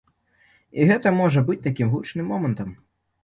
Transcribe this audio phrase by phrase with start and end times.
[0.79, 2.73] І гэта можа быць такім гучным момантам.